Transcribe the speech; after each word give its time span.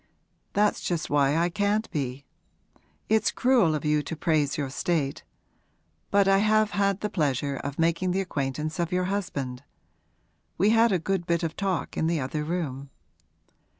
'That's 0.53 0.81
just 0.81 1.11
why 1.11 1.37
I 1.37 1.47
can't 1.49 1.87
be. 1.91 2.25
It's 3.07 3.29
cruel 3.29 3.75
of 3.75 3.85
you 3.85 4.01
to 4.01 4.15
praise 4.15 4.57
your 4.57 4.71
state. 4.71 5.23
But 6.09 6.27
I 6.27 6.39
have 6.39 6.71
had 6.71 7.01
the 7.01 7.09
pleasure 7.11 7.57
of 7.57 7.77
making 7.77 8.09
the 8.09 8.21
acquaintance 8.21 8.79
of 8.79 8.91
your 8.91 9.03
husband. 9.13 9.61
We 10.57 10.71
had 10.71 10.91
a 10.91 10.97
good 10.97 11.27
bit 11.27 11.43
of 11.43 11.55
talk 11.55 11.97
in 11.97 12.07
the 12.07 12.19
other 12.19 12.43
room.' 12.43 12.89